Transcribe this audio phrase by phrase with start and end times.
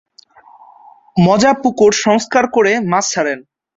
[1.17, 3.39] মজা পুকুর সংস্কার করে মাছ ছাড়েন।